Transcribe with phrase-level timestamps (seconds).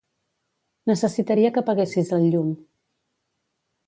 [0.91, 2.49] Necessitaria que apaguessis el llum.